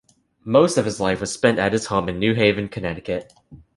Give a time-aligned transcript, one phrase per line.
[0.45, 3.31] Most of his life was spent at his home in New Haven, Connecticut.